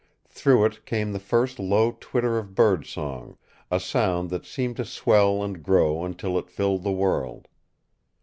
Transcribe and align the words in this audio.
Through 0.27 0.65
it 0.65 0.83
came 0.87 1.11
the 1.11 1.19
first 1.19 1.59
low 1.59 1.95
twitter 1.99 2.39
of 2.39 2.55
birdsong, 2.55 3.37
a 3.69 3.79
sound 3.79 4.31
that 4.31 4.47
seemed 4.47 4.77
to 4.77 4.83
swell 4.85 5.43
and 5.43 5.61
grow 5.61 6.03
until 6.03 6.39
it 6.39 6.49
filled 6.49 6.81
the 6.81 6.91
world. 6.91 7.47